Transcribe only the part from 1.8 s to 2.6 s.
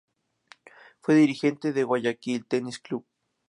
Guayaquil